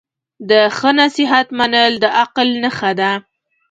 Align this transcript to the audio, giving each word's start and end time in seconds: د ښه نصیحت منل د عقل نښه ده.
د 0.49 0.51
ښه 0.77 0.89
نصیحت 1.01 1.47
منل 1.57 1.93
د 2.03 2.05
عقل 2.19 2.47
نښه 2.63 2.91
ده. 2.99 3.11